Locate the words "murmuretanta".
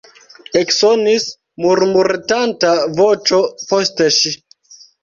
1.67-2.75